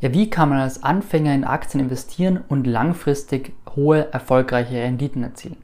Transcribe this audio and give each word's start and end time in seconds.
Ja, 0.00 0.14
wie 0.14 0.30
kann 0.30 0.50
man 0.50 0.60
als 0.60 0.84
Anfänger 0.84 1.34
in 1.34 1.42
Aktien 1.42 1.82
investieren 1.82 2.40
und 2.48 2.68
langfristig 2.68 3.52
hohe, 3.74 4.12
erfolgreiche 4.12 4.76
Renditen 4.76 5.24
erzielen? 5.24 5.56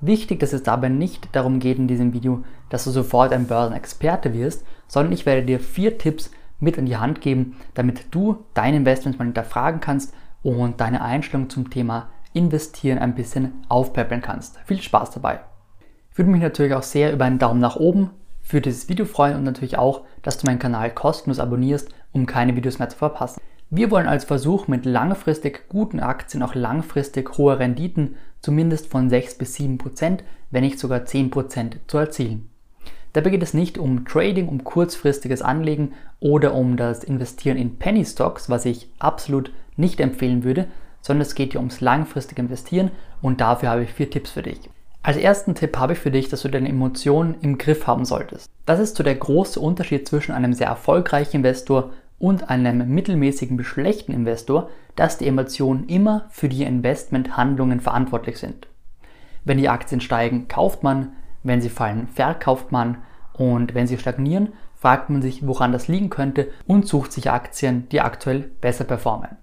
Wichtig, 0.00 0.40
dass 0.40 0.52
es 0.52 0.64
dabei 0.64 0.88
nicht 0.88 1.28
darum 1.36 1.60
geht 1.60 1.78
in 1.78 1.86
diesem 1.86 2.12
Video, 2.12 2.42
dass 2.68 2.82
du 2.82 2.90
sofort 2.90 3.32
ein 3.32 3.46
Börsenexperte 3.46 4.34
wirst, 4.34 4.66
sondern 4.88 5.12
ich 5.12 5.24
werde 5.24 5.44
dir 5.44 5.60
vier 5.60 5.98
Tipps 5.98 6.32
mit 6.58 6.78
an 6.78 6.86
die 6.86 6.96
Hand 6.96 7.20
geben, 7.20 7.56
damit 7.74 8.12
du 8.12 8.44
deine 8.54 8.78
Investments 8.78 9.18
mal 9.18 9.24
hinterfragen 9.26 9.80
kannst 9.80 10.12
und 10.42 10.80
deine 10.80 11.02
Einstellung 11.02 11.48
zum 11.48 11.70
Thema 11.70 12.08
Investieren 12.32 12.98
ein 12.98 13.14
bisschen 13.14 13.64
aufpäppeln 13.68 14.20
kannst. 14.20 14.58
Viel 14.64 14.82
Spaß 14.82 15.12
dabei! 15.12 15.40
Ich 16.10 16.18
würde 16.18 16.30
mich 16.32 16.42
natürlich 16.42 16.74
auch 16.74 16.82
sehr 16.82 17.12
über 17.12 17.24
einen 17.24 17.38
Daumen 17.38 17.60
nach 17.60 17.76
oben 17.76 18.10
für 18.42 18.60
dieses 18.60 18.88
Video 18.88 19.06
freuen 19.06 19.36
und 19.36 19.44
natürlich 19.44 19.78
auch, 19.78 20.02
dass 20.22 20.38
du 20.38 20.46
meinen 20.46 20.58
Kanal 20.58 20.90
kostenlos 20.90 21.38
abonnierst, 21.38 21.94
um 22.14 22.24
keine 22.24 22.56
Videos 22.56 22.78
mehr 22.78 22.88
zu 22.88 22.96
verpassen. 22.96 23.42
Wir 23.70 23.90
wollen 23.90 24.06
als 24.06 24.24
Versuch 24.24 24.68
mit 24.68 24.86
langfristig 24.86 25.68
guten 25.68 26.00
Aktien 26.00 26.42
auch 26.42 26.54
langfristig 26.54 27.36
hohe 27.36 27.58
Renditen, 27.58 28.16
zumindest 28.40 28.86
von 28.86 29.10
6 29.10 29.36
bis 29.36 29.54
7 29.54 29.78
Prozent, 29.78 30.24
wenn 30.50 30.62
nicht 30.62 30.78
sogar 30.78 31.04
10 31.04 31.30
Prozent 31.30 31.78
zu 31.88 31.98
erzielen. 31.98 32.48
Dabei 33.14 33.30
geht 33.30 33.42
es 33.42 33.54
nicht 33.54 33.78
um 33.78 34.04
Trading, 34.04 34.48
um 34.48 34.64
kurzfristiges 34.64 35.40
Anlegen 35.42 35.92
oder 36.20 36.54
um 36.54 36.76
das 36.76 37.04
Investieren 37.04 37.56
in 37.56 37.78
Penny 37.78 38.04
Stocks, 38.04 38.50
was 38.50 38.64
ich 38.64 38.88
absolut 38.98 39.52
nicht 39.76 40.00
empfehlen 40.00 40.44
würde, 40.44 40.66
sondern 41.00 41.22
es 41.22 41.34
geht 41.34 41.52
hier 41.52 41.60
ums 41.60 41.80
langfristige 41.80 42.42
Investieren 42.42 42.90
und 43.22 43.40
dafür 43.40 43.70
habe 43.70 43.84
ich 43.84 43.92
vier 43.92 44.10
Tipps 44.10 44.30
für 44.30 44.42
dich. 44.42 44.58
Als 45.02 45.16
ersten 45.16 45.54
Tipp 45.54 45.76
habe 45.76 45.92
ich 45.92 45.98
für 45.98 46.10
dich, 46.10 46.28
dass 46.28 46.42
du 46.42 46.48
deine 46.48 46.68
Emotionen 46.68 47.36
im 47.42 47.58
Griff 47.58 47.86
haben 47.86 48.06
solltest. 48.06 48.48
Das 48.64 48.80
ist 48.80 48.96
so 48.96 49.02
der 49.02 49.14
große 49.14 49.60
Unterschied 49.60 50.08
zwischen 50.08 50.32
einem 50.32 50.54
sehr 50.54 50.68
erfolgreichen 50.68 51.36
Investor 51.36 51.92
und 52.24 52.48
einem 52.48 52.88
mittelmäßigen 52.88 53.58
bis 53.58 53.66
schlechten 53.66 54.10
Investor, 54.10 54.70
dass 54.96 55.18
die 55.18 55.26
Emotionen 55.26 55.86
immer 55.90 56.24
für 56.30 56.48
die 56.48 56.62
Investmenthandlungen 56.62 57.80
verantwortlich 57.80 58.38
sind. 58.38 58.66
Wenn 59.44 59.58
die 59.58 59.68
Aktien 59.68 60.00
steigen, 60.00 60.48
kauft 60.48 60.82
man, 60.82 61.12
wenn 61.42 61.60
sie 61.60 61.68
fallen, 61.68 62.08
verkauft 62.08 62.72
man 62.72 62.96
und 63.34 63.74
wenn 63.74 63.86
sie 63.86 63.98
stagnieren, 63.98 64.54
fragt 64.74 65.10
man 65.10 65.20
sich, 65.20 65.46
woran 65.46 65.72
das 65.72 65.86
liegen 65.86 66.08
könnte 66.08 66.48
und 66.66 66.88
sucht 66.88 67.12
sich 67.12 67.30
Aktien, 67.30 67.90
die 67.90 68.00
aktuell 68.00 68.40
besser 68.40 68.84
performen. 68.84 69.36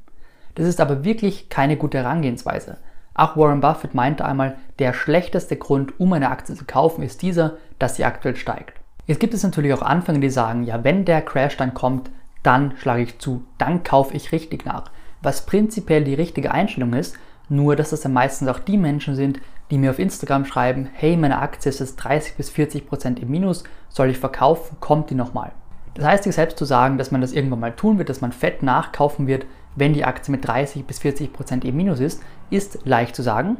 Das 0.55 0.65
ist 0.65 0.81
aber 0.81 1.03
wirklich 1.03 1.49
keine 1.49 1.77
gute 1.77 1.99
Herangehensweise. 1.99 2.77
Auch 3.13 3.37
Warren 3.37 3.61
Buffett 3.61 3.93
meinte 3.93 4.25
einmal, 4.25 4.57
der 4.79 4.93
schlechteste 4.93 5.55
Grund, 5.55 5.99
um 5.99 6.13
eine 6.13 6.31
Aktie 6.31 6.55
zu 6.55 6.65
kaufen, 6.65 7.03
ist 7.03 7.21
dieser, 7.21 7.57
dass 7.77 7.97
sie 7.97 8.05
aktuell 8.05 8.37
steigt. 8.37 8.81
Jetzt 9.05 9.19
gibt 9.19 9.35
es 9.35 9.43
natürlich 9.43 9.71
auch 9.71 9.83
Anfänger, 9.83 10.19
die 10.19 10.31
sagen, 10.31 10.63
ja, 10.63 10.83
wenn 10.83 11.05
der 11.05 11.21
Crash 11.21 11.57
dann 11.57 11.75
kommt, 11.75 12.09
dann 12.43 12.73
schlage 12.77 13.03
ich 13.03 13.19
zu, 13.19 13.43
dann 13.57 13.83
kaufe 13.83 14.15
ich 14.15 14.31
richtig 14.31 14.65
nach. 14.65 14.91
Was 15.21 15.45
prinzipiell 15.45 16.03
die 16.03 16.15
richtige 16.15 16.51
Einstellung 16.51 16.93
ist, 16.93 17.15
nur 17.49 17.75
dass 17.75 17.91
das 17.91 18.01
dann 18.01 18.13
meistens 18.13 18.47
auch 18.47 18.59
die 18.59 18.77
Menschen 18.77 19.15
sind, 19.15 19.39
die 19.69 19.77
mir 19.77 19.91
auf 19.91 19.99
Instagram 19.99 20.45
schreiben, 20.45 20.89
hey, 20.93 21.15
meine 21.15 21.39
Aktie 21.39 21.69
ist 21.69 21.79
jetzt 21.79 21.97
30 21.97 22.35
bis 22.35 22.49
40 22.49 22.87
Prozent 22.87 23.19
im 23.19 23.29
Minus, 23.29 23.63
soll 23.89 24.09
ich 24.09 24.17
verkaufen, 24.17 24.77
kommt 24.79 25.09
die 25.09 25.15
nochmal. 25.15 25.51
Das 25.93 26.05
heißt, 26.05 26.23
sich 26.23 26.35
selbst 26.35 26.57
zu 26.57 26.65
sagen, 26.65 26.97
dass 26.97 27.11
man 27.11 27.21
das 27.21 27.33
irgendwann 27.33 27.59
mal 27.59 27.75
tun 27.75 27.97
wird, 27.97 28.09
dass 28.09 28.21
man 28.21 28.31
fett 28.31 28.63
nachkaufen 28.63 29.27
wird, 29.27 29.45
wenn 29.75 29.93
die 29.93 30.05
Aktie 30.05 30.31
mit 30.31 30.45
30 30.45 30.85
bis 30.85 30.99
40 30.99 31.33
Prozent 31.33 31.65
im 31.65 31.75
Minus 31.75 31.99
ist, 31.99 32.21
ist 32.49 32.79
leicht 32.85 33.15
zu 33.15 33.21
sagen. 33.21 33.57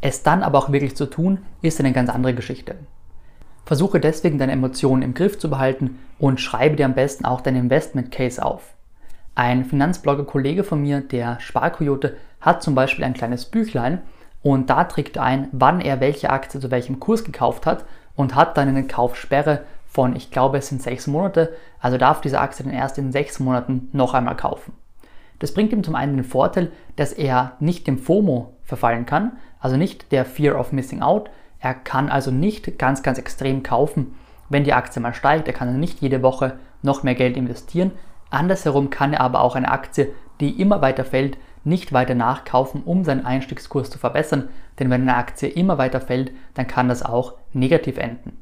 Es 0.00 0.22
dann 0.22 0.42
aber 0.42 0.58
auch 0.58 0.72
wirklich 0.72 0.96
zu 0.96 1.06
tun, 1.06 1.40
ist 1.62 1.80
eine 1.80 1.92
ganz 1.92 2.10
andere 2.10 2.34
Geschichte. 2.34 2.76
Versuche 3.68 4.00
deswegen 4.00 4.38
deine 4.38 4.52
Emotionen 4.52 5.02
im 5.02 5.12
Griff 5.12 5.38
zu 5.38 5.50
behalten 5.50 5.98
und 6.18 6.40
schreibe 6.40 6.76
dir 6.76 6.86
am 6.86 6.94
besten 6.94 7.26
auch 7.26 7.42
deinen 7.42 7.64
Investment 7.64 8.10
Case 8.10 8.42
auf. 8.42 8.62
Ein 9.34 9.66
Finanzblogger-Kollege 9.66 10.64
von 10.64 10.80
mir, 10.80 11.02
der 11.02 11.38
Sparkoyote, 11.38 12.16
hat 12.40 12.62
zum 12.62 12.74
Beispiel 12.74 13.04
ein 13.04 13.12
kleines 13.12 13.44
Büchlein 13.44 14.00
und 14.42 14.70
da 14.70 14.84
trägt 14.84 15.16
er 15.16 15.24
ein, 15.24 15.48
wann 15.52 15.82
er 15.82 16.00
welche 16.00 16.30
Aktie 16.30 16.58
zu 16.58 16.70
welchem 16.70 16.98
Kurs 16.98 17.24
gekauft 17.24 17.66
hat 17.66 17.84
und 18.16 18.34
hat 18.34 18.56
dann 18.56 18.68
eine 18.68 18.86
Kaufsperre 18.86 19.64
von, 19.86 20.16
ich 20.16 20.30
glaube, 20.30 20.56
es 20.56 20.68
sind 20.68 20.80
sechs 20.80 21.06
Monate, 21.06 21.54
also 21.78 21.98
darf 21.98 22.22
diese 22.22 22.40
Aktie 22.40 22.64
dann 22.64 22.72
erst 22.72 22.96
in 22.96 23.12
sechs 23.12 23.38
Monaten 23.38 23.90
noch 23.92 24.14
einmal 24.14 24.36
kaufen. 24.36 24.72
Das 25.40 25.52
bringt 25.52 25.74
ihm 25.74 25.84
zum 25.84 25.94
einen 25.94 26.16
den 26.16 26.24
Vorteil, 26.24 26.72
dass 26.96 27.12
er 27.12 27.52
nicht 27.60 27.86
dem 27.86 27.98
FOMO 27.98 28.54
verfallen 28.64 29.04
kann, 29.04 29.32
also 29.60 29.76
nicht 29.76 30.10
der 30.10 30.24
Fear 30.24 30.58
of 30.58 30.72
Missing 30.72 31.02
Out. 31.02 31.28
Er 31.60 31.74
kann 31.74 32.08
also 32.08 32.30
nicht 32.30 32.78
ganz, 32.78 33.02
ganz 33.02 33.18
extrem 33.18 33.62
kaufen, 33.62 34.14
wenn 34.48 34.64
die 34.64 34.72
Aktie 34.72 35.02
mal 35.02 35.14
steigt. 35.14 35.48
Er 35.48 35.54
kann 35.54 35.68
also 35.68 35.80
nicht 35.80 36.00
jede 36.00 36.22
Woche 36.22 36.58
noch 36.82 37.02
mehr 37.02 37.14
Geld 37.14 37.36
investieren. 37.36 37.92
Andersherum 38.30 38.90
kann 38.90 39.12
er 39.12 39.22
aber 39.22 39.40
auch 39.40 39.56
eine 39.56 39.70
Aktie, 39.70 40.14
die 40.40 40.60
immer 40.60 40.80
weiter 40.80 41.04
fällt, 41.04 41.38
nicht 41.64 41.92
weiter 41.92 42.14
nachkaufen, 42.14 42.82
um 42.84 43.04
seinen 43.04 43.26
Einstiegskurs 43.26 43.90
zu 43.90 43.98
verbessern. 43.98 44.48
Denn 44.78 44.90
wenn 44.90 45.02
eine 45.02 45.16
Aktie 45.16 45.48
immer 45.48 45.78
weiter 45.78 46.00
fällt, 46.00 46.32
dann 46.54 46.66
kann 46.66 46.88
das 46.88 47.02
auch 47.02 47.34
negativ 47.52 47.98
enden. 47.98 48.38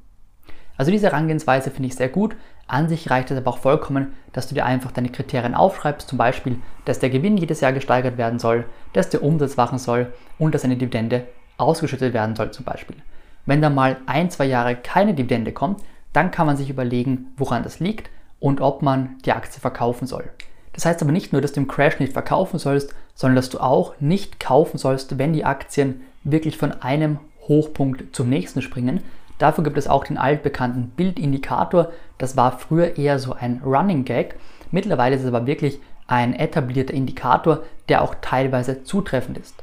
Also 0.76 0.90
diese 0.90 1.06
Herangehensweise 1.06 1.70
finde 1.70 1.88
ich 1.88 1.96
sehr 1.96 2.10
gut. 2.10 2.36
An 2.68 2.88
sich 2.88 3.10
reicht 3.10 3.30
es 3.30 3.38
aber 3.38 3.50
auch 3.50 3.58
vollkommen, 3.58 4.12
dass 4.32 4.48
du 4.48 4.54
dir 4.54 4.66
einfach 4.66 4.92
deine 4.92 5.08
Kriterien 5.08 5.54
aufschreibst, 5.54 6.08
zum 6.08 6.18
Beispiel, 6.18 6.58
dass 6.84 6.98
der 6.98 7.10
Gewinn 7.10 7.36
jedes 7.36 7.60
Jahr 7.60 7.72
gesteigert 7.72 8.18
werden 8.18 8.38
soll, 8.38 8.66
dass 8.92 9.08
der 9.08 9.22
Umsatz 9.22 9.56
wachen 9.56 9.78
soll 9.78 10.12
und 10.38 10.54
dass 10.54 10.64
eine 10.64 10.76
Dividende 10.76 11.26
ausgeschüttet 11.58 12.12
werden 12.12 12.36
soll 12.36 12.50
zum 12.50 12.64
Beispiel. 12.64 12.96
Wenn 13.44 13.62
da 13.62 13.70
mal 13.70 13.96
ein, 14.06 14.30
zwei 14.30 14.46
Jahre 14.46 14.76
keine 14.76 15.14
Dividende 15.14 15.52
kommt, 15.52 15.80
dann 16.12 16.30
kann 16.30 16.46
man 16.46 16.56
sich 16.56 16.70
überlegen, 16.70 17.32
woran 17.36 17.62
das 17.62 17.80
liegt 17.80 18.10
und 18.40 18.60
ob 18.60 18.82
man 18.82 19.16
die 19.24 19.32
Aktie 19.32 19.60
verkaufen 19.60 20.06
soll. 20.06 20.24
Das 20.72 20.84
heißt 20.84 21.02
aber 21.02 21.12
nicht 21.12 21.32
nur, 21.32 21.40
dass 21.40 21.52
du 21.52 21.60
im 21.60 21.68
Crash 21.68 21.98
nicht 22.00 22.12
verkaufen 22.12 22.58
sollst, 22.58 22.94
sondern 23.14 23.36
dass 23.36 23.48
du 23.48 23.60
auch 23.60 23.94
nicht 24.00 24.40
kaufen 24.40 24.78
sollst, 24.78 25.18
wenn 25.18 25.32
die 25.32 25.44
Aktien 25.44 26.02
wirklich 26.24 26.58
von 26.58 26.72
einem 26.72 27.18
Hochpunkt 27.48 28.14
zum 28.14 28.28
nächsten 28.28 28.60
springen, 28.60 29.00
Dafür 29.38 29.64
gibt 29.64 29.76
es 29.76 29.88
auch 29.88 30.04
den 30.04 30.18
altbekannten 30.18 30.90
Bildindikator. 30.90 31.92
Das 32.18 32.36
war 32.36 32.58
früher 32.58 32.96
eher 32.96 33.18
so 33.18 33.34
ein 33.34 33.60
Running 33.64 34.04
Gag. 34.04 34.36
Mittlerweile 34.70 35.16
ist 35.16 35.22
es 35.22 35.28
aber 35.28 35.46
wirklich 35.46 35.78
ein 36.06 36.34
etablierter 36.34 36.94
Indikator, 36.94 37.62
der 37.88 38.02
auch 38.02 38.14
teilweise 38.22 38.84
zutreffend 38.84 39.38
ist. 39.38 39.54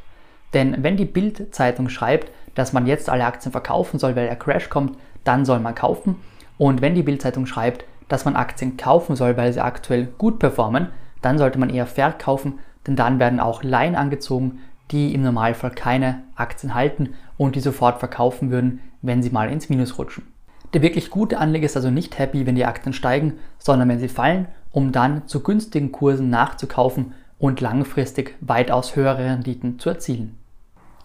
Denn 0.54 0.84
wenn 0.84 0.98
die 0.98 1.06
Bild-Zeitung 1.06 1.90
schreibt, 1.90 2.32
dass 2.56 2.74
man 2.74 2.86
jetzt 2.86 3.10
alle 3.10 3.26
Aktien 3.26 3.52
verkaufen 3.52 4.00
soll, 4.00 4.16
weil 4.16 4.28
der 4.28 4.36
Crash 4.36 4.70
kommt, 4.70 4.98
dann 5.24 5.46
soll 5.46 5.60
man 5.60 5.76
kaufen. 5.76 6.18
Und 6.58 6.82
wenn 6.82 6.96
die 6.96 7.04
Bild-Zeitung 7.04 7.46
schreibt, 7.46 7.86
dass 8.08 8.26
man 8.26 8.36
Aktien 8.36 8.78
kaufen 8.78 9.16
soll, 9.16 9.38
weil 9.38 9.52
sie 9.54 9.64
aktuell 9.64 10.06
gut 10.18 10.40
performen, 10.40 10.90
dann 11.22 11.38
sollte 11.38 11.58
man 11.58 11.70
eher 11.70 11.88
verkaufen, 11.88 12.60
denn 12.86 12.96
dann 12.96 13.20
werden 13.20 13.40
auch 13.40 13.64
Laien 13.64 13.96
angezogen, 13.96 14.60
die 14.92 15.14
im 15.16 15.24
Normalfall 15.24 15.72
keine 15.72 16.22
Aktien 16.36 16.76
halten 16.76 17.16
und 17.38 17.56
die 17.56 17.62
sofort 17.62 18.00
verkaufen 18.00 18.52
würden, 18.52 18.82
wenn 19.02 19.24
sie 19.24 19.30
mal 19.30 19.50
ins 19.50 19.70
Minus 19.70 19.98
rutschen. 19.98 20.26
Der 20.74 20.82
wirklich 20.82 21.10
gute 21.10 21.40
Anleger 21.40 21.66
ist 21.66 21.76
also 21.76 21.90
nicht 21.90 22.20
happy, 22.20 22.46
wenn 22.46 22.56
die 22.56 22.66
Aktien 22.66 22.94
steigen, 22.94 23.34
sondern 23.58 23.90
wenn 23.90 24.00
sie 24.00 24.08
fallen, 24.08 24.48
um 24.72 24.92
dann 24.92 25.28
zu 25.28 25.42
günstigen 25.42 25.92
Kursen 25.92 26.30
nachzukaufen 26.30 27.14
und 27.40 27.62
langfristig 27.62 28.36
weitaus 28.42 28.96
höhere 28.96 29.26
Renditen 29.26 29.80
zu 29.80 29.90
erzielen. 29.90 30.38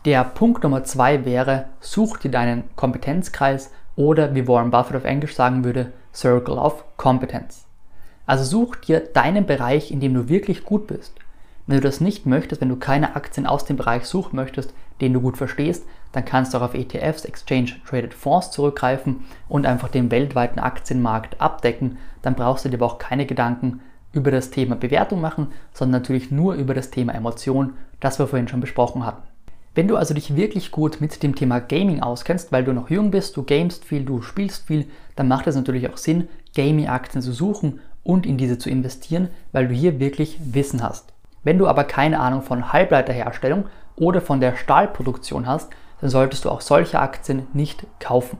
Der 0.05 0.23
Punkt 0.23 0.63
Nummer 0.63 0.85
zwei 0.85 1.25
wäre, 1.25 1.67
such 1.81 2.19
dir 2.19 2.31
deinen 2.31 2.65
Kompetenzkreis 2.77 3.73
oder 3.97 4.33
wie 4.35 4.47
Warren 4.47 4.71
Buffett 4.71 4.97
auf 4.97 5.05
Englisch 5.05 5.35
sagen 5.35 5.65
würde, 5.65 5.93
Circle 6.15 6.57
of 6.57 6.85
Competence. 6.97 7.67
Also 8.25 8.45
such 8.45 8.77
dir 8.77 9.01
deinen 9.01 9.45
Bereich, 9.45 9.91
in 9.91 9.99
dem 9.99 10.15
du 10.15 10.29
wirklich 10.29 10.65
gut 10.65 10.87
bist. 10.87 11.15
Wenn 11.67 11.79
du 11.79 11.83
das 11.83 12.01
nicht 12.01 12.27
möchtest, 12.27 12.61
wenn 12.61 12.69
du 12.69 12.77
keine 12.77 13.17
Aktien 13.17 13.47
aus 13.47 13.65
dem 13.65 13.77
Bereich 13.77 14.05
suchen 14.05 14.37
möchtest, 14.37 14.73
den 15.01 15.13
du 15.13 15.21
gut 15.21 15.37
verstehst, 15.37 15.85
dann 16.13 16.25
kannst 16.25 16.55
du 16.55 16.59
auch 16.59 16.63
auf 16.63 16.75
ETFs, 16.75 17.25
Exchange 17.25 17.73
Traded 17.87 18.15
Fonds 18.15 18.53
zurückgreifen 18.53 19.25
und 19.49 19.67
einfach 19.67 19.89
den 19.89 20.11
weltweiten 20.11 20.61
Aktienmarkt 20.61 21.41
abdecken. 21.41 21.99
Dann 22.23 22.37
brauchst 22.37 22.65
du 22.65 22.69
dir 22.69 22.77
aber 22.77 22.87
auch 22.87 22.99
keine 22.99 23.27
Gedanken 23.27 23.81
über 24.13 24.31
das 24.31 24.51
Thema 24.51 24.77
Bewertung 24.77 25.21
machen, 25.21 25.49
sondern 25.73 26.01
natürlich 26.01 26.31
nur 26.31 26.55
über 26.55 26.73
das 26.73 26.91
Thema 26.91 27.15
Emotion, 27.15 27.75
das 28.01 28.19
wir 28.19 28.29
vorhin 28.29 28.49
schon 28.49 28.61
besprochen 28.61 29.05
hatten. 29.05 29.28
Wenn 29.75 29.89
du 29.89 29.97
also 29.97 30.15
dich 30.15 30.35
wirklich 30.35 30.71
gut 30.71 31.01
mit 31.01 31.23
dem 31.23 31.35
Thema 31.35 31.61
Gaming 31.61 32.01
auskennst, 32.01 32.51
weil 32.53 32.65
du 32.65 32.73
noch 32.73 32.91
jung 32.91 33.11
bist, 33.11 33.37
du 33.37 33.43
gamest 33.43 33.85
viel, 33.85 34.05
du 34.05 34.23
spielst 34.23 34.67
viel, 34.67 34.87
dann 35.17 35.29
macht 35.29 35.47
es 35.47 35.55
natürlich 35.55 35.89
auch 35.89 35.97
Sinn, 35.97 36.29
Gaming-Aktien 36.57 37.23
zu 37.23 37.33
suchen 37.33 37.81
und 38.03 38.27
in 38.27 38.39
diese 38.39 38.59
zu 38.59 38.71
investieren, 38.71 39.29
weil 39.53 39.69
du 39.69 39.75
hier 39.75 40.01
wirklich 40.01 40.39
Wissen 40.41 40.83
hast. 40.83 41.13
Wenn 41.45 41.59
du 41.59 41.69
aber 41.69 41.85
keine 41.85 42.21
Ahnung 42.21 42.43
von 42.43 42.73
Halbleiterherstellung 42.73 43.67
oder 43.97 44.21
von 44.21 44.41
der 44.41 44.57
Stahlproduktion 44.57 45.47
hast, 45.47 45.71
dann 46.01 46.11
solltest 46.11 46.45
du 46.45 46.51
auch 46.51 46.61
solche 46.61 47.01
Aktien 47.01 47.47
nicht 47.53 47.87
kaufen. 48.01 48.39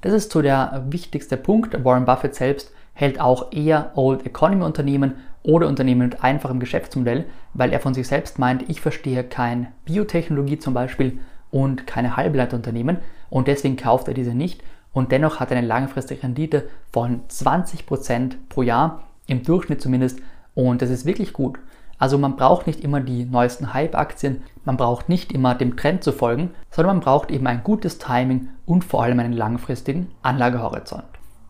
Das 0.00 0.12
ist 0.12 0.30
so 0.30 0.42
der 0.42 0.84
wichtigste 0.88 1.36
Punkt. 1.36 1.84
Warren 1.84 2.04
Buffett 2.04 2.34
selbst 2.34 2.72
hält 2.94 3.20
auch 3.20 3.52
eher 3.52 3.92
Old 3.94 4.26
Economy 4.26 4.64
Unternehmen 4.64 5.16
oder 5.42 5.66
Unternehmen 5.66 6.08
mit 6.08 6.22
einfachem 6.22 6.60
Geschäftsmodell, 6.60 7.26
weil 7.54 7.72
er 7.72 7.80
von 7.80 7.94
sich 7.94 8.08
selbst 8.08 8.38
meint, 8.38 8.68
ich 8.68 8.80
verstehe 8.80 9.24
kein 9.24 9.68
Biotechnologie 9.84 10.58
zum 10.58 10.74
Beispiel 10.74 11.18
und 11.50 11.86
keine 11.86 12.16
Halbleiterunternehmen 12.16 12.98
und 13.30 13.48
deswegen 13.48 13.76
kauft 13.76 14.08
er 14.08 14.14
diese 14.14 14.34
nicht 14.34 14.62
und 14.92 15.12
dennoch 15.12 15.40
hat 15.40 15.50
er 15.50 15.58
eine 15.58 15.66
langfristige 15.66 16.22
Rendite 16.22 16.68
von 16.92 17.22
20% 17.28 18.34
pro 18.48 18.62
Jahr, 18.62 19.04
im 19.26 19.42
Durchschnitt 19.42 19.80
zumindest 19.80 20.20
Und 20.54 20.82
das 20.82 20.90
ist 20.90 21.06
wirklich 21.06 21.32
gut. 21.32 21.60
Also 21.98 22.18
man 22.18 22.34
braucht 22.34 22.66
nicht 22.66 22.80
immer 22.80 23.00
die 23.00 23.24
neuesten 23.24 23.74
Hype-Aktien, 23.74 24.42
man 24.64 24.76
braucht 24.76 25.08
nicht 25.08 25.32
immer 25.32 25.54
dem 25.54 25.76
Trend 25.76 26.02
zu 26.02 26.12
folgen, 26.12 26.50
sondern 26.70 26.96
man 26.96 27.04
braucht 27.04 27.30
eben 27.30 27.46
ein 27.46 27.62
gutes 27.62 27.98
Timing 27.98 28.48
und 28.66 28.84
vor 28.84 29.02
allem 29.02 29.20
einen 29.20 29.32
langfristigen 29.32 30.10
Anlagehorizont. 30.22 31.04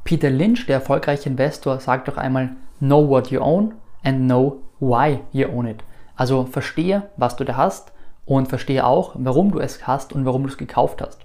Peter 0.04 0.30
Lynch, 0.30 0.66
der 0.66 0.76
erfolgreiche 0.76 1.28
Investor, 1.28 1.80
sagt 1.80 2.08
doch 2.08 2.16
einmal, 2.16 2.50
know 2.80 3.08
what 3.08 3.30
you 3.30 3.40
own 3.40 3.74
and 4.02 4.26
know 4.26 4.62
why 4.80 5.20
you 5.32 5.48
own 5.48 5.66
it. 5.66 5.82
Also 6.16 6.44
verstehe, 6.44 7.04
was 7.16 7.36
du 7.36 7.44
da 7.44 7.56
hast 7.56 7.92
und 8.24 8.48
verstehe 8.48 8.84
auch, 8.86 9.14
warum 9.14 9.52
du 9.52 9.58
es 9.58 9.86
hast 9.86 10.12
und 10.12 10.24
warum 10.24 10.42
du 10.42 10.48
es 10.48 10.58
gekauft 10.58 11.00
hast. 11.00 11.20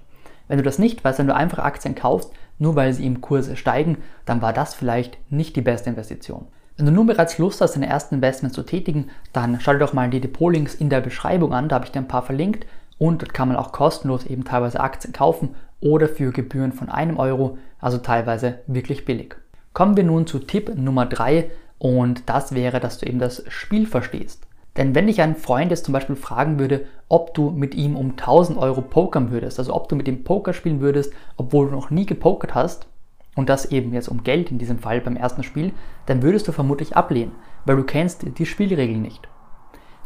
Wenn 0.48 0.58
du 0.58 0.64
das 0.64 0.78
nicht 0.78 1.04
weißt, 1.04 1.18
wenn 1.18 1.26
du 1.26 1.34
einfach 1.34 1.58
Aktien 1.58 1.94
kaufst, 1.94 2.32
nur 2.58 2.76
weil 2.76 2.92
sie 2.92 3.06
im 3.06 3.20
Kurs 3.20 3.56
steigen, 3.58 3.98
dann 4.24 4.42
war 4.42 4.52
das 4.52 4.74
vielleicht 4.74 5.18
nicht 5.30 5.56
die 5.56 5.62
beste 5.62 5.90
Investition. 5.90 6.46
Wenn 6.76 6.86
du 6.86 6.92
nun 6.92 7.06
bereits 7.06 7.38
Lust 7.38 7.60
hast, 7.60 7.74
deine 7.74 7.86
ersten 7.86 8.16
Investments 8.16 8.54
zu 8.56 8.62
tätigen, 8.64 9.10
dann 9.32 9.60
schau 9.60 9.72
dir 9.72 9.78
doch 9.78 9.92
mal 9.92 10.10
die 10.10 10.20
Depotlinks 10.20 10.74
in 10.74 10.90
der 10.90 11.00
Beschreibung 11.00 11.52
an, 11.52 11.68
da 11.68 11.76
habe 11.76 11.84
ich 11.84 11.92
dir 11.92 12.00
ein 12.00 12.08
paar 12.08 12.22
verlinkt 12.22 12.66
und 12.98 13.22
dort 13.22 13.34
kann 13.34 13.48
man 13.48 13.56
auch 13.56 13.72
kostenlos 13.72 14.26
eben 14.26 14.44
teilweise 14.44 14.80
Aktien 14.80 15.12
kaufen 15.12 15.54
oder 15.80 16.08
für 16.08 16.32
Gebühren 16.32 16.72
von 16.72 16.88
einem 16.88 17.18
Euro, 17.18 17.58
also 17.80 17.98
teilweise 17.98 18.60
wirklich 18.66 19.04
billig. 19.04 19.36
Kommen 19.74 19.96
wir 19.96 20.04
nun 20.04 20.28
zu 20.28 20.38
Tipp 20.38 20.72
Nummer 20.76 21.04
3 21.04 21.50
und 21.78 22.22
das 22.26 22.54
wäre, 22.54 22.78
dass 22.78 22.98
du 22.98 23.06
eben 23.06 23.18
das 23.18 23.42
Spiel 23.48 23.88
verstehst. 23.88 24.46
Denn 24.76 24.94
wenn 24.94 25.08
dich 25.08 25.20
ein 25.20 25.34
Freund 25.34 25.72
jetzt 25.72 25.84
zum 25.84 25.92
Beispiel 25.92 26.14
fragen 26.14 26.60
würde, 26.60 26.86
ob 27.08 27.34
du 27.34 27.50
mit 27.50 27.74
ihm 27.74 27.96
um 27.96 28.10
1000 28.10 28.56
Euro 28.56 28.82
pokern 28.82 29.32
würdest, 29.32 29.58
also 29.58 29.74
ob 29.74 29.88
du 29.88 29.96
mit 29.96 30.06
ihm 30.06 30.22
Poker 30.22 30.52
spielen 30.52 30.80
würdest, 30.80 31.12
obwohl 31.36 31.66
du 31.66 31.72
noch 31.72 31.90
nie 31.90 32.06
gepokert 32.06 32.54
hast, 32.54 32.86
und 33.34 33.48
das 33.48 33.66
eben 33.72 33.92
jetzt 33.92 34.06
um 34.06 34.22
Geld 34.22 34.52
in 34.52 34.58
diesem 34.58 34.78
Fall 34.78 35.00
beim 35.00 35.16
ersten 35.16 35.42
Spiel, 35.42 35.72
dann 36.06 36.22
würdest 36.22 36.46
du 36.46 36.52
vermutlich 36.52 36.96
ablehnen, 36.96 37.32
weil 37.64 37.74
du 37.74 37.82
kennst 37.82 38.24
die 38.38 38.46
Spielregeln 38.46 39.02
nicht. 39.02 39.26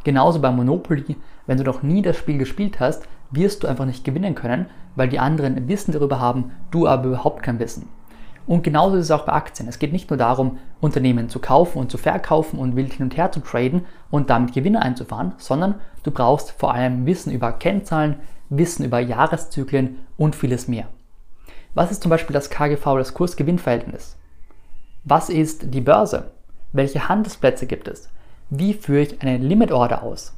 Genauso 0.02 0.40
bei 0.40 0.50
Monopoly, 0.50 1.16
wenn 1.46 1.58
du 1.58 1.64
noch 1.64 1.82
nie 1.82 2.00
das 2.00 2.16
Spiel 2.16 2.38
gespielt 2.38 2.80
hast, 2.80 3.06
wirst 3.30 3.62
du 3.62 3.66
einfach 3.66 3.84
nicht 3.84 4.02
gewinnen 4.02 4.34
können, 4.34 4.64
weil 4.96 5.10
die 5.10 5.18
anderen 5.18 5.68
Wissen 5.68 5.92
darüber 5.92 6.20
haben, 6.20 6.52
du 6.70 6.88
aber 6.88 7.08
überhaupt 7.08 7.42
kein 7.42 7.58
Wissen. 7.58 7.97
Und 8.48 8.62
genauso 8.62 8.96
ist 8.96 9.04
es 9.04 9.10
auch 9.10 9.26
bei 9.26 9.34
Aktien. 9.34 9.68
Es 9.68 9.78
geht 9.78 9.92
nicht 9.92 10.08
nur 10.08 10.16
darum, 10.16 10.56
Unternehmen 10.80 11.28
zu 11.28 11.38
kaufen 11.38 11.78
und 11.78 11.90
zu 11.90 11.98
verkaufen 11.98 12.58
und 12.58 12.76
wild 12.76 12.94
hin 12.94 13.04
und 13.04 13.14
her 13.14 13.30
zu 13.30 13.40
traden 13.40 13.84
und 14.10 14.30
damit 14.30 14.54
Gewinne 14.54 14.80
einzufahren, 14.80 15.34
sondern 15.36 15.74
du 16.02 16.10
brauchst 16.10 16.52
vor 16.52 16.72
allem 16.72 17.04
Wissen 17.04 17.30
über 17.30 17.52
Kennzahlen, 17.52 18.16
Wissen 18.48 18.86
über 18.86 19.00
Jahreszyklen 19.00 19.98
und 20.16 20.34
vieles 20.34 20.66
mehr. 20.66 20.86
Was 21.74 21.90
ist 21.90 22.02
zum 22.02 22.08
Beispiel 22.08 22.32
das 22.32 22.48
KGV, 22.48 22.96
das 22.96 23.12
Kurs-Gewinn-Verhältnis? 23.12 24.16
Was 25.04 25.28
ist 25.28 25.74
die 25.74 25.82
Börse? 25.82 26.30
Welche 26.72 27.06
Handelsplätze 27.06 27.66
gibt 27.66 27.86
es? 27.86 28.08
Wie 28.48 28.72
führe 28.72 29.02
ich 29.02 29.20
eine 29.20 29.36
Limit-Order 29.36 30.02
aus? 30.02 30.32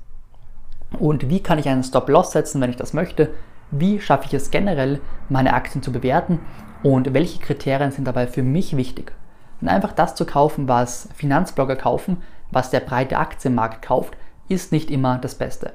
Und 0.99 1.31
wie 1.31 1.45
kann 1.45 1.61
ich 1.61 1.69
einen 1.69 1.85
Stop-Loss 1.85 2.33
setzen, 2.33 2.61
wenn 2.61 2.71
ich 2.71 2.77
das 2.77 2.93
möchte? 2.93 3.31
Wie 3.71 4.01
schaffe 4.01 4.27
ich 4.27 4.35
es 4.35 4.51
generell, 4.51 5.01
meine 5.29 5.55
Aktien 5.55 5.81
zu 5.81 5.93
bewerten? 5.93 6.41
Und 6.83 7.13
welche 7.13 7.41
Kriterien 7.41 7.91
sind 7.91 8.07
dabei 8.07 8.27
für 8.27 8.43
mich 8.43 8.77
wichtig? 8.77 9.13
Und 9.61 9.69
einfach 9.69 9.93
das 9.93 10.15
zu 10.15 10.25
kaufen, 10.25 10.69
was 10.69 11.09
Finanzblogger 11.15 11.77
kaufen, 11.77 12.19
was 12.51 12.71
der 12.71 12.81
breite 12.81 13.19
Aktienmarkt 13.19 13.83
kauft, 13.83 14.17
ist 14.49 14.73
nicht 14.73 14.91
immer 14.91 15.19
das 15.19 15.35
Beste. 15.35 15.75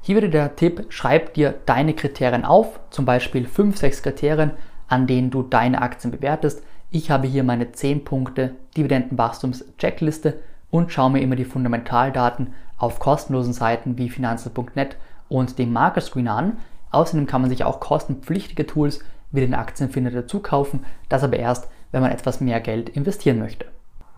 Hier 0.00 0.16
wieder 0.16 0.28
der 0.28 0.56
Tipp, 0.56 0.86
schreib 0.90 1.34
dir 1.34 1.54
deine 1.66 1.94
Kriterien 1.94 2.44
auf, 2.44 2.80
zum 2.90 3.04
Beispiel 3.04 3.46
5, 3.46 3.76
6 3.76 4.02
Kriterien, 4.02 4.52
an 4.86 5.06
denen 5.06 5.30
du 5.30 5.42
deine 5.42 5.82
Aktien 5.82 6.12
bewertest. 6.12 6.62
Ich 6.90 7.10
habe 7.10 7.26
hier 7.26 7.44
meine 7.44 7.72
10 7.72 8.04
Punkte 8.04 8.54
Dividendenwachstums-Checkliste 8.76 10.34
und 10.70 10.92
schaue 10.92 11.10
mir 11.10 11.20
immer 11.20 11.36
die 11.36 11.44
Fundamentaldaten 11.44 12.54
auf 12.78 13.00
kostenlosen 13.00 13.52
Seiten 13.52 13.98
wie 13.98 14.08
finanzen.net 14.08 14.96
und 15.28 15.58
dem 15.58 15.72
Market 15.72 16.04
Screen 16.04 16.28
an. 16.28 16.58
Außerdem 16.90 17.26
kann 17.26 17.42
man 17.42 17.50
sich 17.50 17.64
auch 17.64 17.80
kostenpflichtige 17.80 18.66
Tools 18.66 19.00
wie 19.30 19.40
den 19.40 19.54
Aktienfinder 19.54 20.10
dazu 20.10 20.40
kaufen, 20.40 20.84
das 21.08 21.24
aber 21.24 21.38
erst, 21.38 21.68
wenn 21.92 22.02
man 22.02 22.12
etwas 22.12 22.40
mehr 22.40 22.60
Geld 22.60 22.88
investieren 22.88 23.38
möchte. 23.38 23.66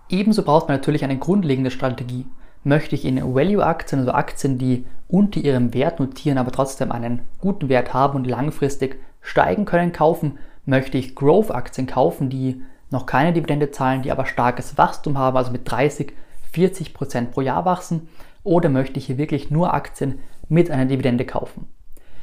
Ebenso 0.09 0.43
braucht 0.43 0.69
man 0.69 0.77
natürlich 0.77 1.05
eine 1.05 1.19
grundlegende 1.19 1.71
Strategie 1.71 2.27
möchte 2.65 2.95
ich 2.95 3.05
in 3.05 3.23
Value-Aktien, 3.35 4.01
also 4.01 4.13
Aktien, 4.13 4.59
die 4.59 4.85
unter 5.09 5.41
ihrem 5.41 5.75
Wert 5.75 6.01
notieren, 6.01 6.39
aber 6.39 6.53
trotzdem 6.53 6.93
einen 6.93 7.23
guten 7.39 7.69
Wert 7.69 7.95
haben 7.95 8.17
und 8.17 8.27
langfristig 8.27 9.01
steigen 9.21 9.65
können, 9.65 9.93
kaufen. 9.93 10.39
Möchte 10.67 10.99
ich 10.99 11.17
Growth-Aktien 11.17 11.87
kaufen, 11.87 12.29
die 12.29 12.63
noch 12.91 13.07
keine 13.07 13.33
Dividende 13.33 13.71
zahlen, 13.71 14.03
die 14.03 14.13
aber 14.13 14.27
starkes 14.27 14.77
Wachstum 14.77 15.17
haben, 15.17 15.37
also 15.37 15.51
mit 15.51 15.71
30, 15.71 16.13
40 16.53 16.95
Prozent 16.95 17.31
pro 17.33 17.41
Jahr 17.41 17.65
wachsen. 17.65 18.09
Oder 18.43 18.69
möchte 18.69 18.99
ich 18.99 19.07
hier 19.07 19.19
wirklich 19.19 19.51
nur 19.51 19.75
Aktien 19.75 20.19
mit 20.49 20.71
einer 20.71 20.87
Dividende 20.87 21.25
kaufen? 21.25 21.69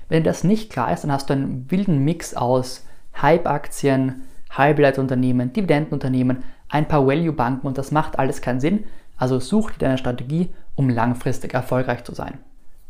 Wenn 0.09 0.23
das 0.23 0.43
nicht 0.43 0.71
klar 0.71 0.91
ist, 0.93 1.03
dann 1.03 1.11
hast 1.11 1.29
du 1.29 1.33
einen 1.33 1.69
wilden 1.69 2.03
Mix 2.03 2.33
aus 2.33 2.85
Hype-Aktien, 3.21 4.23
Halbleitunternehmen, 4.49 5.53
Dividendenunternehmen, 5.53 6.43
ein 6.69 6.87
paar 6.87 7.05
Value-Banken 7.05 7.67
und 7.67 7.77
das 7.77 7.91
macht 7.91 8.19
alles 8.19 8.41
keinen 8.41 8.59
Sinn, 8.59 8.85
also 9.17 9.39
such 9.39 9.71
dir 9.71 9.79
deine 9.79 9.97
Strategie, 9.97 10.49
um 10.75 10.89
langfristig 10.89 11.53
erfolgreich 11.53 12.03
zu 12.03 12.13
sein. 12.13 12.37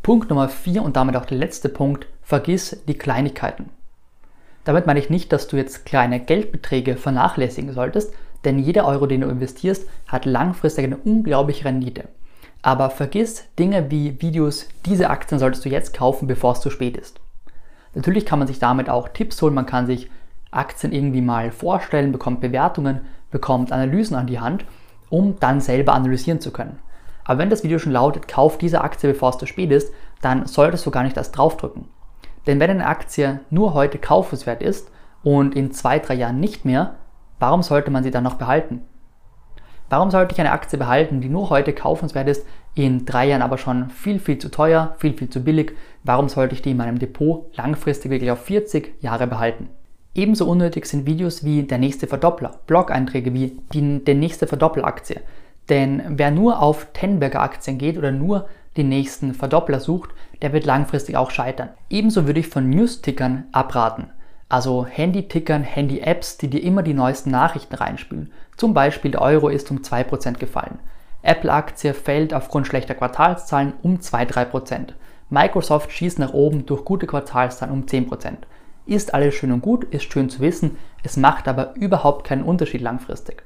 Punkt 0.03 0.29
Nummer 0.29 0.49
4 0.49 0.83
und 0.83 0.95
damit 0.95 1.15
auch 1.15 1.25
der 1.25 1.37
letzte 1.37 1.69
Punkt, 1.69 2.07
vergiss 2.21 2.83
die 2.87 2.97
Kleinigkeiten. 2.97 3.69
Damit 4.63 4.85
meine 4.85 4.99
ich 4.99 5.09
nicht, 5.09 5.31
dass 5.31 5.47
du 5.47 5.57
jetzt 5.57 5.85
kleine 5.85 6.19
Geldbeträge 6.19 6.97
vernachlässigen 6.97 7.73
solltest, 7.73 8.13
denn 8.43 8.59
jeder 8.59 8.85
Euro, 8.85 9.07
den 9.07 9.21
du 9.21 9.29
investierst, 9.29 9.87
hat 10.07 10.25
langfristig 10.25 10.85
eine 10.85 10.97
unglaubliche 10.97 11.65
Rendite. 11.65 12.09
Aber 12.67 12.89
vergiss 12.89 13.45
Dinge 13.57 13.89
wie 13.91 14.21
Videos, 14.21 14.67
diese 14.85 15.09
Aktien 15.09 15.39
solltest 15.39 15.63
du 15.63 15.69
jetzt 15.69 15.93
kaufen, 15.93 16.27
bevor 16.27 16.51
es 16.51 16.59
zu 16.59 16.69
spät 16.69 16.97
ist. 16.97 17.21
Natürlich 17.93 18.25
kann 18.25 18.39
man 18.39 18.47
sich 18.49 18.59
damit 18.59 18.89
auch 18.89 19.07
Tipps 19.07 19.41
holen, 19.41 19.53
man 19.53 19.65
kann 19.65 19.85
sich 19.85 20.09
Aktien 20.51 20.91
irgendwie 20.91 21.21
mal 21.21 21.51
vorstellen, 21.51 22.11
bekommt 22.11 22.41
Bewertungen, 22.41 23.01
bekommt 23.31 23.71
Analysen 23.71 24.17
an 24.17 24.27
die 24.27 24.41
Hand 24.41 24.65
um 25.09 25.39
dann 25.39 25.61
selber 25.61 25.93
analysieren 25.93 26.41
zu 26.41 26.51
können. 26.51 26.79
Aber 27.23 27.39
wenn 27.39 27.49
das 27.49 27.63
Video 27.63 27.79
schon 27.79 27.91
lautet, 27.91 28.27
kauf 28.27 28.57
diese 28.57 28.81
Aktie 28.81 29.11
bevor 29.11 29.29
es 29.29 29.37
zu 29.37 29.45
spät 29.45 29.71
ist, 29.71 29.93
dann 30.21 30.45
solltest 30.45 30.85
du 30.85 30.91
gar 30.91 31.03
nicht 31.03 31.17
das 31.17 31.31
draufdrücken. 31.31 31.85
Denn 32.45 32.59
wenn 32.59 32.69
eine 32.69 32.85
Aktie 32.85 33.41
nur 33.49 33.73
heute 33.73 33.97
kaufenswert 33.97 34.61
ist 34.61 34.89
und 35.23 35.55
in 35.55 35.71
zwei, 35.71 35.99
drei 35.99 36.15
Jahren 36.15 36.39
nicht 36.39 36.65
mehr, 36.65 36.95
warum 37.39 37.63
sollte 37.63 37.91
man 37.91 38.03
sie 38.03 38.11
dann 38.11 38.23
noch 38.23 38.35
behalten? 38.35 38.81
Warum 39.89 40.11
sollte 40.11 40.33
ich 40.33 40.39
eine 40.39 40.51
Aktie 40.51 40.77
behalten, 40.77 41.21
die 41.21 41.29
nur 41.29 41.49
heute 41.49 41.73
kaufenswert 41.73 42.27
ist, 42.27 42.45
in 42.75 43.05
drei 43.05 43.27
Jahren 43.27 43.41
aber 43.41 43.57
schon 43.57 43.89
viel, 43.89 44.19
viel 44.19 44.37
zu 44.37 44.49
teuer, 44.49 44.95
viel, 44.99 45.13
viel 45.13 45.29
zu 45.29 45.43
billig? 45.43 45.73
Warum 46.03 46.27
sollte 46.29 46.55
ich 46.55 46.61
die 46.61 46.71
in 46.71 46.77
meinem 46.77 46.99
Depot 46.99 47.45
langfristig 47.55 48.11
wirklich 48.11 48.31
auf 48.31 48.43
40 48.43 49.01
Jahre 49.01 49.27
behalten? 49.27 49.69
Ebenso 50.13 50.49
unnötig 50.49 50.87
sind 50.87 51.05
Videos 51.05 51.45
wie 51.45 51.63
der 51.63 51.77
nächste 51.77 52.07
Verdoppler, 52.07 52.59
Blog-Einträge 52.67 53.33
wie 53.33 53.57
die, 53.71 54.03
der 54.03 54.15
nächste 54.15 54.47
Verdoppelaktie. 54.47 55.21
Denn 55.69 56.01
wer 56.07 56.31
nur 56.31 56.61
auf 56.61 56.87
Tenberger 56.93 57.41
Aktien 57.41 57.77
geht 57.77 57.97
oder 57.97 58.11
nur 58.11 58.47
den 58.77 58.89
nächsten 58.89 59.33
Verdoppler 59.33 59.79
sucht, 59.79 60.11
der 60.41 60.53
wird 60.53 60.65
langfristig 60.65 61.17
auch 61.17 61.31
scheitern. 61.31 61.69
Ebenso 61.89 62.25
würde 62.25 62.39
ich 62.39 62.47
von 62.47 62.69
News-Tickern 62.69 63.45
abraten. 63.51 64.09
Also 64.49 64.85
Handy-Tickern, 64.85 65.63
Handy-Apps, 65.63 66.37
die 66.37 66.49
dir 66.49 66.63
immer 66.63 66.81
die 66.81 66.93
neuesten 66.93 67.31
Nachrichten 67.31 67.75
reinspülen. 67.75 68.31
Zum 68.55 68.73
Beispiel 68.73 69.11
der 69.11 69.21
Euro 69.21 69.49
ist 69.49 69.69
um 69.71 69.79
2% 69.79 70.37
gefallen. 70.37 70.79
Apple-Aktie 71.21 71.93
fällt 71.93 72.33
aufgrund 72.33 72.67
schlechter 72.67 72.95
Quartalszahlen 72.95 73.73
um 73.81 73.97
2-3%. 73.97 74.93
Microsoft 75.29 75.91
schießt 75.91 76.19
nach 76.19 76.33
oben 76.33 76.65
durch 76.65 76.85
gute 76.85 77.07
Quartalszahlen 77.07 77.73
um 77.73 77.85
10%. 77.85 78.37
Ist 78.85 79.13
alles 79.13 79.35
schön 79.35 79.51
und 79.51 79.61
gut, 79.61 79.83
ist 79.83 80.11
schön 80.11 80.29
zu 80.29 80.39
wissen, 80.39 80.77
es 81.03 81.17
macht 81.17 81.49
aber 81.49 81.75
überhaupt 81.75 82.25
keinen 82.25 82.43
Unterschied 82.43 82.79
langfristig. 82.81 83.43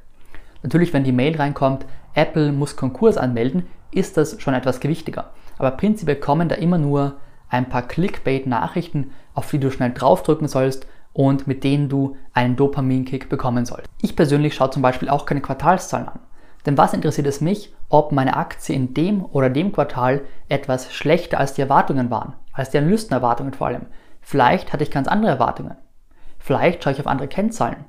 Natürlich, 0.62 0.94
wenn 0.94 1.04
die 1.04 1.12
Mail 1.12 1.36
reinkommt, 1.36 1.88
Apple 2.14 2.52
muss 2.52 2.76
Konkurs 2.76 3.18
anmelden, 3.18 3.66
ist 3.90 4.18
das 4.18 4.40
schon 4.40 4.54
etwas 4.54 4.80
gewichtiger. 4.80 5.32
Aber 5.58 5.72
prinzipiell 5.72 6.18
kommen 6.18 6.50
da 6.50 6.56
immer 6.56 6.78
nur 6.78 7.16
ein 7.52 7.70
paar 7.70 7.84
Clickbait-Nachrichten, 7.84 9.12
auf 9.34 9.50
die 9.52 9.60
du 9.60 9.70
schnell 9.70 9.92
draufdrücken 9.92 10.48
sollst 10.48 10.88
und 11.14 11.46
mit 11.46 11.64
denen 11.64 11.90
du 11.90 12.16
einen 12.34 12.56
Dopaminkick 12.56 13.30
bekommen 13.30 13.66
sollst. 13.66 13.88
Ich 14.02 14.16
persönlich 14.16 14.56
schaue 14.56 14.72
zum 14.72 14.82
Beispiel 14.82 15.10
auch 15.10 15.26
keine 15.26 15.42
Quartalszahlen 15.42 16.08
an. 16.08 16.20
Denn 16.66 16.78
was 16.78 16.94
interessiert 16.94 17.28
es 17.28 17.42
mich, 17.42 17.74
ob 17.90 18.12
meine 18.12 18.38
Aktie 18.38 18.76
in 18.76 18.94
dem 18.94 19.26
oder 19.26 19.50
dem 19.50 19.74
Quartal 19.74 20.22
etwas 20.48 20.94
schlechter 20.94 21.40
als 21.40 21.54
die 21.54 21.62
Erwartungen 21.62 22.10
waren, 22.10 22.34
als 22.54 22.70
die 22.70 22.78
Analystenerwartungen 22.78 23.54
vor 23.54 23.68
allem. 23.68 23.88
Vielleicht 24.22 24.72
hatte 24.72 24.84
ich 24.84 24.92
ganz 24.92 25.08
andere 25.08 25.32
Erwartungen. 25.32 25.76
Vielleicht 26.40 26.84
schaue 26.84 26.94
ich 26.94 27.00
auf 27.00 27.08
andere 27.08 27.28
Kennzahlen. 27.28 27.86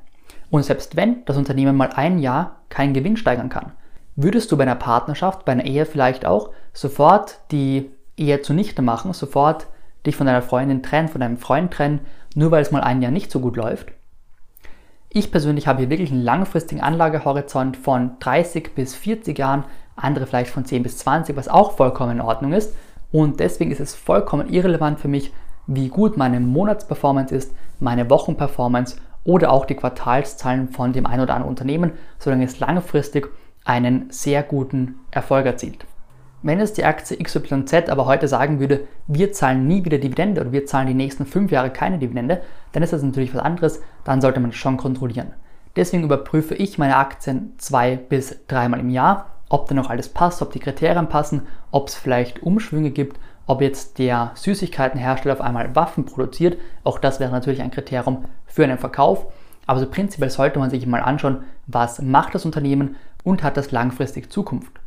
Und 0.50 0.64
selbst 0.64 0.96
wenn 0.96 1.24
das 1.24 1.36
Unternehmen 1.36 1.76
mal 1.76 1.90
ein 1.94 2.18
Jahr 2.18 2.62
keinen 2.68 2.94
Gewinn 2.94 3.16
steigern 3.16 3.48
kann, 3.48 3.72
würdest 4.16 4.50
du 4.50 4.56
bei 4.56 4.64
einer 4.64 4.74
Partnerschaft, 4.74 5.44
bei 5.44 5.52
einer 5.52 5.64
Ehe 5.64 5.86
vielleicht 5.86 6.26
auch 6.26 6.50
sofort 6.72 7.38
die 7.50 7.90
Ehe 8.16 8.40
zunichte 8.42 8.82
machen, 8.82 9.12
sofort 9.12 9.66
dich 10.06 10.16
von 10.16 10.26
deiner 10.26 10.42
Freundin 10.42 10.82
trennen, 10.82 11.08
von 11.08 11.20
deinem 11.20 11.38
Freund 11.38 11.72
trennen, 11.72 12.00
nur 12.34 12.50
weil 12.50 12.62
es 12.62 12.70
mal 12.70 12.82
ein 12.82 13.02
Jahr 13.02 13.12
nicht 13.12 13.30
so 13.30 13.40
gut 13.40 13.56
läuft? 13.56 13.92
Ich 15.08 15.30
persönlich 15.30 15.66
habe 15.66 15.80
hier 15.80 15.90
wirklich 15.90 16.10
einen 16.10 16.22
langfristigen 16.22 16.80
Anlagehorizont 16.80 17.76
von 17.76 18.12
30 18.20 18.74
bis 18.74 18.94
40 18.94 19.38
Jahren, 19.38 19.64
andere 19.94 20.26
vielleicht 20.26 20.50
von 20.50 20.64
10 20.64 20.82
bis 20.82 20.98
20, 20.98 21.36
was 21.36 21.48
auch 21.48 21.72
vollkommen 21.72 22.12
in 22.12 22.20
Ordnung 22.20 22.52
ist. 22.52 22.74
Und 23.10 23.40
deswegen 23.40 23.70
ist 23.70 23.80
es 23.80 23.94
vollkommen 23.94 24.48
irrelevant 24.48 25.00
für 25.00 25.08
mich, 25.08 25.32
wie 25.66 25.88
gut 25.88 26.16
meine 26.16 26.40
Monatsperformance 26.40 27.34
ist, 27.34 27.54
meine 27.78 28.08
Wochenperformance 28.08 28.96
oder 29.24 29.52
auch 29.52 29.66
die 29.66 29.74
Quartalszahlen 29.74 30.68
von 30.68 30.92
dem 30.92 31.06
ein 31.06 31.20
oder 31.20 31.34
anderen 31.34 31.50
Unternehmen, 31.50 31.92
solange 32.18 32.46
es 32.46 32.58
langfristig 32.58 33.28
einen 33.64 34.10
sehr 34.10 34.42
guten 34.42 34.96
Erfolg 35.10 35.46
erzielt. 35.46 35.86
Wenn 36.44 36.58
es 36.58 36.72
die 36.72 36.84
Aktie 36.84 37.16
XYZ 37.18 37.88
aber 37.88 38.06
heute 38.06 38.26
sagen 38.26 38.58
würde, 38.58 38.80
wir 39.06 39.32
zahlen 39.32 39.68
nie 39.68 39.84
wieder 39.84 39.98
Dividende 39.98 40.40
oder 40.40 40.50
wir 40.50 40.66
zahlen 40.66 40.88
die 40.88 40.94
nächsten 40.94 41.24
fünf 41.24 41.52
Jahre 41.52 41.70
keine 41.70 41.98
Dividende, 41.98 42.42
dann 42.72 42.82
ist 42.82 42.92
das 42.92 43.02
natürlich 43.04 43.32
was 43.32 43.42
anderes, 43.42 43.80
dann 44.02 44.20
sollte 44.20 44.40
man 44.40 44.52
schon 44.52 44.76
kontrollieren. 44.76 45.34
Deswegen 45.76 46.02
überprüfe 46.02 46.56
ich 46.56 46.78
meine 46.78 46.96
Aktien 46.96 47.54
zwei 47.58 47.94
bis 47.94 48.44
dreimal 48.48 48.80
im 48.80 48.90
Jahr, 48.90 49.26
ob 49.48 49.68
da 49.68 49.76
noch 49.76 49.88
alles 49.88 50.08
passt, 50.08 50.42
ob 50.42 50.50
die 50.50 50.58
Kriterien 50.58 51.08
passen, 51.08 51.42
ob 51.70 51.86
es 51.86 51.94
vielleicht 51.94 52.42
Umschwünge 52.42 52.90
gibt, 52.90 53.20
ob 53.46 53.60
jetzt 53.60 53.98
der 53.98 54.32
Süßigkeitenhersteller 54.34 55.34
auf 55.34 55.40
einmal 55.40 55.76
Waffen 55.76 56.06
produziert. 56.06 56.58
Auch 56.82 56.98
das 56.98 57.20
wäre 57.20 57.30
natürlich 57.30 57.62
ein 57.62 57.70
Kriterium 57.70 58.24
für 58.46 58.64
einen 58.64 58.78
Verkauf. 58.78 59.26
Aber 59.66 59.78
so 59.78 59.86
prinzipiell 59.88 60.30
sollte 60.30 60.58
man 60.58 60.70
sich 60.70 60.86
mal 60.88 61.02
anschauen, 61.02 61.44
was 61.68 62.02
macht 62.02 62.34
das 62.34 62.44
Unternehmen 62.44 62.96
und 63.22 63.44
hat 63.44 63.56
das 63.56 63.70
langfristig 63.70 64.30
Zukunft. 64.30 64.81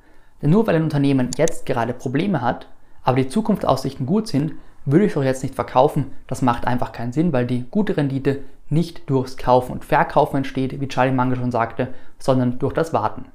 Denn 0.46 0.52
nur 0.52 0.68
weil 0.68 0.76
ein 0.76 0.84
Unternehmen 0.84 1.32
jetzt 1.38 1.66
gerade 1.66 1.92
Probleme 1.92 2.40
hat, 2.40 2.68
aber 3.02 3.18
die 3.18 3.28
Zukunftsaussichten 3.28 4.06
gut 4.06 4.28
sind, 4.28 4.52
würde 4.86 5.06
ich 5.06 5.14
doch 5.14 5.24
jetzt 5.24 5.42
nicht 5.42 5.56
verkaufen. 5.56 6.12
Das 6.28 6.44
macht 6.44 6.68
einfach 6.68 6.92
keinen 6.92 7.14
Sinn, 7.14 7.34
weil 7.34 7.48
die 7.48 7.66
gute 7.72 7.98
Rendite 7.98 8.44
nicht 8.70 9.10
durchs 9.10 9.38
Kaufen 9.38 9.72
und 9.72 9.84
Verkaufen 9.84 10.38
entsteht, 10.38 10.80
wie 10.80 10.88
Charlie 10.88 11.16
Munger 11.16 11.36
schon 11.36 11.50
sagte, 11.50 11.96
sondern 12.20 12.60
durch 12.60 12.74
das 12.74 12.94
Warten. 12.94 13.26